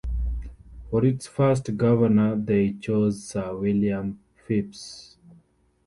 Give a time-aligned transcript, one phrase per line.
[0.89, 5.15] For its first governor they chose Sir William Phips.